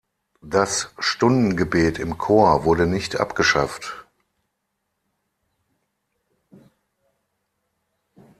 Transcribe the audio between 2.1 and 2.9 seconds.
Chor wurde